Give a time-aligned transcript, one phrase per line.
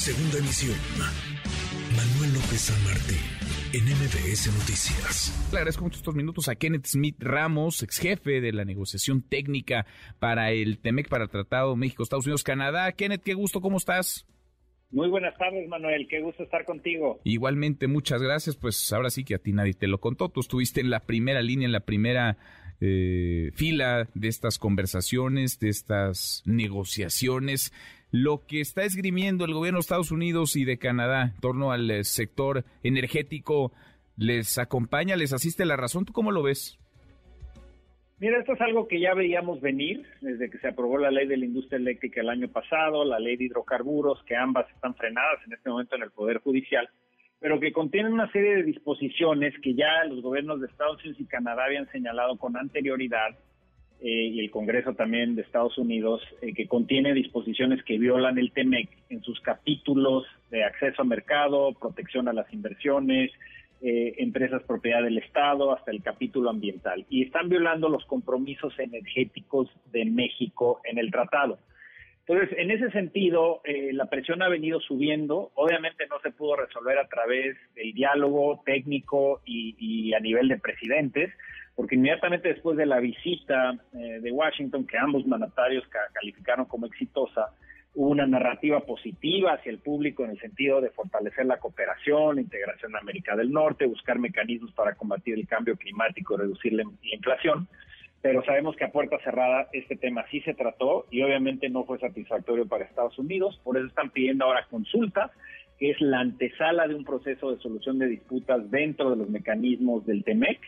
[0.00, 0.78] Segunda emisión.
[1.94, 3.20] Manuel López San Martín,
[3.74, 5.50] en MBS Noticias.
[5.52, 9.84] Le agradezco mucho estos minutos a Kenneth Smith Ramos, ex jefe de la negociación técnica
[10.18, 12.92] para el TEMEC, para el Tratado México, Estados Unidos, Canadá.
[12.92, 14.26] Kenneth, qué gusto, ¿cómo estás?
[14.90, 16.08] Muy buenas tardes, Manuel.
[16.08, 17.20] Qué gusto estar contigo.
[17.24, 18.56] Igualmente, muchas gracias.
[18.56, 20.30] Pues ahora sí que a ti nadie te lo contó.
[20.30, 22.38] Tú estuviste en la primera línea, en la primera
[22.80, 27.72] eh, fila de estas conversaciones, de estas negociaciones.
[28.10, 31.90] Lo que está esgrimiendo el gobierno de Estados Unidos y de Canadá en torno al
[31.90, 33.72] eh, sector energético,
[34.16, 36.04] ¿les acompaña, les asiste la razón?
[36.04, 36.80] ¿Tú cómo lo ves?
[38.20, 41.38] Mira, esto es algo que ya veíamos venir desde que se aprobó la ley de
[41.38, 45.54] la industria eléctrica el año pasado, la ley de hidrocarburos, que ambas están frenadas en
[45.54, 46.90] este momento en el Poder Judicial,
[47.40, 51.24] pero que contienen una serie de disposiciones que ya los gobiernos de Estados Unidos y
[51.24, 53.36] Canadá habían señalado con anterioridad,
[54.02, 58.50] eh, y el Congreso también de Estados Unidos, eh, que contiene disposiciones que violan el
[58.50, 63.30] TEMEC en sus capítulos de acceso a mercado, protección a las inversiones,
[63.82, 67.04] eh, empresas propiedad del Estado, hasta el capítulo ambiental.
[67.10, 71.58] Y están violando los compromisos energéticos de México en el tratado.
[72.30, 75.50] Entonces, en ese sentido, eh, la presión ha venido subiendo.
[75.56, 81.34] Obviamente no se pudo resolver a través del diálogo técnico y, a nivel de presidentes,
[81.74, 87.48] porque inmediatamente después de la visita eh, de Washington, que ambos mandatarios calificaron como exitosa,
[87.96, 92.42] hubo una narrativa positiva hacia el público en el sentido de fortalecer la cooperación, la
[92.42, 96.84] integración en América del Norte, buscar mecanismos para combatir el cambio climático y reducir la,
[97.02, 97.66] inflación.
[98.22, 101.98] Pero sabemos que a puerta cerrada este tema sí se trató y obviamente no fue
[101.98, 103.58] satisfactorio para Estados Unidos.
[103.64, 105.30] Por eso están pidiendo ahora consulta,
[105.78, 110.04] que es la antesala de un proceso de solución de disputas dentro de los mecanismos
[110.04, 110.60] del TEMEC.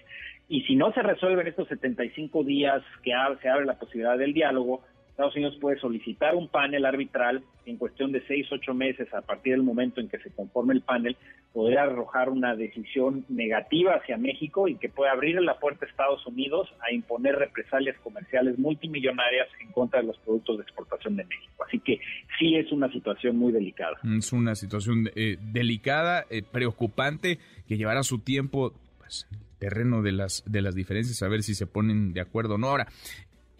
[0.49, 4.33] Y si no se resuelve en estos 75 días que se abre la posibilidad del
[4.33, 9.21] diálogo, Estados Unidos puede solicitar un panel arbitral en cuestión de seis, ocho meses a
[9.21, 11.17] partir del momento en que se conforme el panel,
[11.53, 16.27] poder arrojar una decisión negativa hacia México y que pueda abrir la puerta a Estados
[16.27, 21.63] Unidos a imponer represalias comerciales multimillonarias en contra de los productos de exportación de México.
[21.67, 22.01] Así que
[22.39, 23.99] sí es una situación muy delicada.
[24.19, 29.29] Es una situación eh, delicada, eh, preocupante, que llevará su tiempo, pues,
[29.59, 32.69] terreno de las de las diferencias, a ver si se ponen de acuerdo o no.
[32.69, 32.89] Ahora,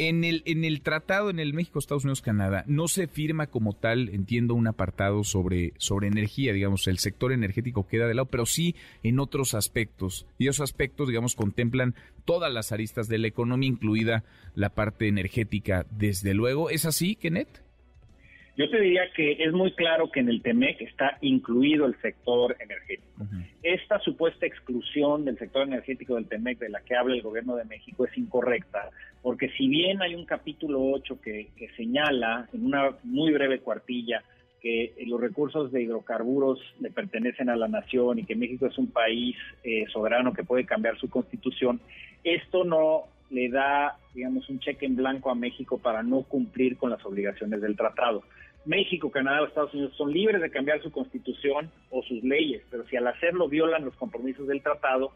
[0.09, 3.75] en el, en el tratado, en el México, Estados Unidos, Canadá, no se firma como
[3.75, 8.47] tal, entiendo, un apartado sobre, sobre energía, digamos, el sector energético queda de lado, pero
[8.47, 10.27] sí en otros aspectos.
[10.39, 14.25] Y esos aspectos, digamos, contemplan todas las aristas de la economía, incluida
[14.55, 16.71] la parte energética, desde luego.
[16.71, 17.63] ¿Es así, Kenneth?
[18.57, 22.55] Yo te diría que es muy claro que en el TEMEC está incluido el sector
[22.61, 23.25] energético.
[23.63, 27.65] Esta supuesta exclusión del sector energético del TEMEC de la que habla el gobierno de
[27.65, 28.91] México es incorrecta,
[29.23, 34.23] porque si bien hay un capítulo 8 que, señala en una muy breve cuartilla
[34.61, 38.89] que los recursos de hidrocarburos le pertenecen a la nación y que México es un
[38.89, 41.81] país eh, soberano que puede cambiar su constitución,
[42.23, 46.91] esto no le da, digamos, un cheque en blanco a México para no cumplir con
[46.91, 48.23] las obligaciones del tratado.
[48.65, 52.87] México, Canadá o Estados Unidos son libres de cambiar su constitución o sus leyes, pero
[52.87, 55.13] si al hacerlo violan los compromisos del tratado,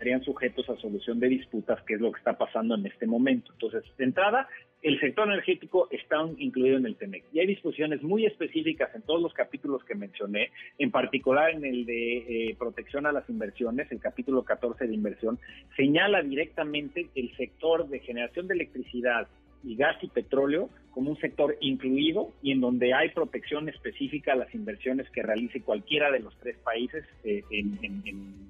[0.00, 3.52] estarían sujetos a solución de disputas, que es lo que está pasando en este momento.
[3.52, 4.48] Entonces, de entrada,
[4.80, 9.20] el sector energético está incluido en el TEMEC y hay disposiciones muy específicas en todos
[9.20, 12.16] los capítulos que mencioné, en particular en el de
[12.48, 15.38] eh, protección a las inversiones, el capítulo 14 de inversión,
[15.76, 19.28] señala directamente el sector de generación de electricidad
[19.62, 24.36] y gas y petróleo como un sector incluido y en donde hay protección específica a
[24.36, 27.78] las inversiones que realice cualquiera de los tres países eh, en,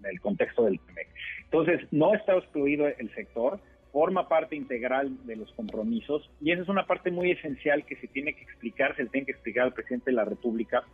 [0.05, 1.00] el contexto del TEMEC.
[1.53, 3.59] Entonces, no está excluido el sector,
[3.93, 8.07] forma parte integral de los compromisos y esa es una parte muy esencial que se
[8.07, 10.85] tiene que explicar, se tiene que explicar al presidente de la República,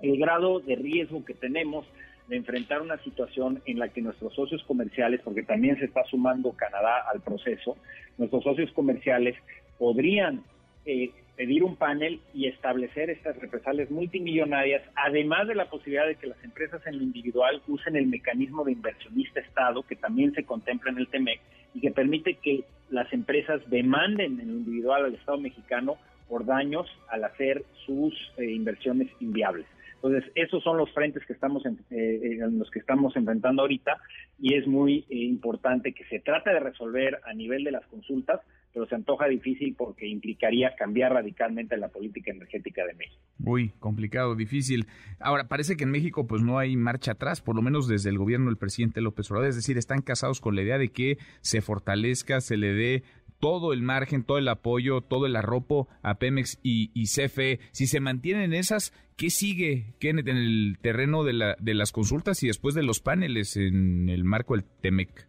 [0.00, 1.86] el grado de riesgo que tenemos
[2.28, 6.52] de enfrentar una situación en la que nuestros socios comerciales, porque también se está sumando
[6.52, 7.76] Canadá al proceso,
[8.18, 9.36] nuestros socios comerciales
[9.78, 10.42] podrían
[10.84, 16.26] eh, pedir un panel y establecer estas represalias multimillonarias, además de la posibilidad de que
[16.26, 20.90] las empresas en lo individual usen el mecanismo de inversionista Estado, que también se contempla
[20.90, 21.40] en el TEMEC,
[21.74, 26.86] y que permite que las empresas demanden en lo individual al Estado mexicano por daños
[27.08, 29.66] al hacer sus eh, inversiones inviables.
[29.96, 33.96] Entonces, esos son los frentes que estamos en, eh, los que estamos enfrentando ahorita
[34.38, 38.40] y es muy eh, importante que se trate de resolver a nivel de las consultas,
[38.76, 43.22] pero se antoja difícil porque implicaría cambiar radicalmente la política energética de México.
[43.38, 44.84] Muy complicado, difícil.
[45.18, 48.18] Ahora, parece que en México pues no hay marcha atrás, por lo menos desde el
[48.18, 51.62] gobierno del presidente López Obrador, es decir, están casados con la idea de que se
[51.62, 53.02] fortalezca, se le dé
[53.40, 57.60] todo el margen, todo el apoyo, todo el arropo a Pemex y, y CFE.
[57.70, 62.42] Si se mantienen esas, ¿qué sigue, Kenneth, en el terreno de, la, de las consultas
[62.42, 65.28] y después de los paneles en el marco del TEMEC?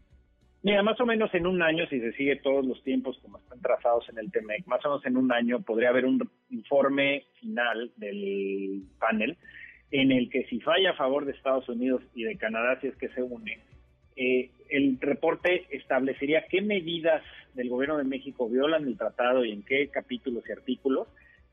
[0.67, 3.61] Mira, más o menos en un año, si se sigue todos los tiempos como están
[3.61, 7.89] trazados en el TEMEC, más o menos en un año podría haber un informe final
[7.95, 9.37] del panel
[9.91, 12.97] en el que si falla a favor de Estados Unidos y de Canadá, si es
[12.97, 13.59] que se une,
[14.17, 17.23] eh, el reporte establecería qué medidas
[17.53, 21.07] del gobierno de México violan el tratado y en qué capítulos y artículos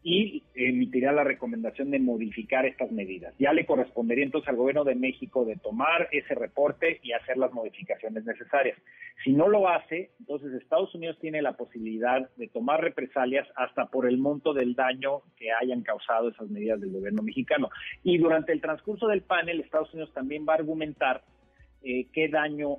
[0.06, 3.34] y emitirá la recomendación de modificar estas medidas.
[3.38, 7.54] Ya le correspondería entonces al gobierno de México de tomar ese reporte y hacer las
[7.54, 8.76] modificaciones necesarias.
[9.24, 14.06] Si no lo hace, entonces Estados Unidos tiene la posibilidad de tomar represalias hasta por
[14.06, 17.70] el monto del daño que hayan causado esas medidas del gobierno mexicano.
[18.02, 21.22] Y durante el transcurso del panel, Estados Unidos también va a argumentar
[21.82, 22.76] eh, qué daño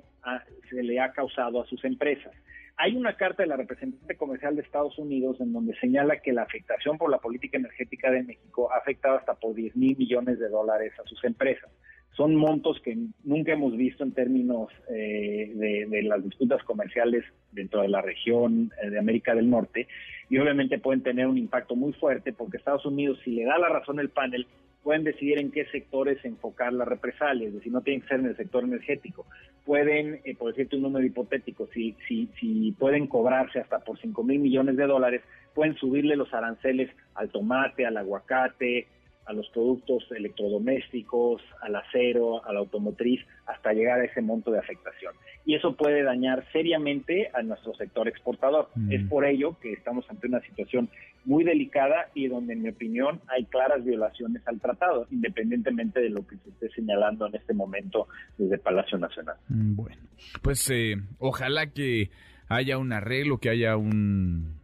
[0.70, 2.32] se le ha causado a sus empresas.
[2.78, 6.42] Hay una carta de la representante comercial de Estados Unidos en donde señala que la
[6.42, 10.48] afectación por la política energética de México ha afectado hasta por 10 mil millones de
[10.48, 11.70] dólares a sus empresas.
[12.16, 17.88] Son montos que nunca hemos visto en términos eh, de, las disputas comerciales dentro de
[17.88, 19.88] la región eh, de América del Norte
[20.28, 23.68] y obviamente pueden tener un impacto muy fuerte porque Estados Unidos, si le da la
[23.68, 24.46] razón el panel,
[24.86, 28.26] pueden decidir en qué sectores enfocar las represalias, es decir, no tienen que ser en
[28.26, 29.26] el sector energético.
[29.64, 34.22] Pueden, eh, por decirte un número hipotético, si, si, si pueden cobrarse hasta por 5
[34.22, 35.22] mil millones de dólares,
[35.54, 38.86] pueden subirle los aranceles al tomate, al aguacate,
[39.26, 44.58] a los productos electrodomésticos, al acero, a la automotriz, hasta llegar a ese monto de
[44.58, 45.14] afectación.
[45.44, 48.68] Y eso puede dañar seriamente a nuestro sector exportador.
[48.74, 48.92] Mm.
[48.92, 50.88] Es por ello que estamos ante una situación
[51.24, 56.26] muy delicada y donde, en mi opinión, hay claras violaciones al tratado, independientemente de lo
[56.26, 58.08] que se esté señalando en este momento
[58.38, 59.36] desde Palacio Nacional.
[59.48, 59.96] Mm, bueno,
[60.42, 62.10] pues eh, ojalá que
[62.48, 64.55] haya un arreglo, que haya un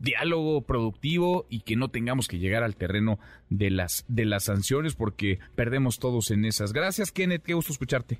[0.00, 3.18] diálogo productivo y que no tengamos que llegar al terreno
[3.48, 6.72] de las de las sanciones porque perdemos todos en esas.
[6.72, 8.18] Gracias, Kenneth, qué gusto escucharte.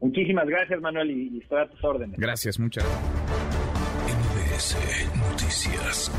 [0.00, 2.20] Muchísimas gracias, Manuel, y, estoy a tus órdenes.
[2.20, 2.84] Gracias, muchas
[4.56, 5.16] gracias.
[5.16, 6.10] Noticias.